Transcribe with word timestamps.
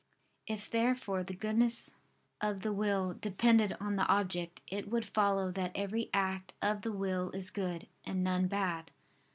If 0.47 0.67
therefore 0.67 1.21
the 1.23 1.35
goodness 1.35 1.91
of 2.41 2.61
the 2.61 2.73
will 2.73 3.13
depended 3.13 3.77
on 3.79 3.97
the 3.97 4.07
object, 4.07 4.59
it 4.65 4.89
would 4.89 5.05
follow 5.05 5.51
that 5.51 5.73
every 5.75 6.09
act 6.11 6.55
of 6.59 6.81
the 6.81 6.91
will 6.91 7.29
is 7.33 7.51
good, 7.51 7.85
and 8.03 8.23
none 8.23 8.47
bad. 8.47 8.89